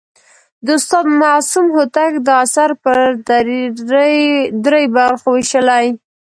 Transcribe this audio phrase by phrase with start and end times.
[0.65, 2.97] د استاد معصوم هوتک دا اثر پر
[4.65, 5.85] درې برخو ویشلی.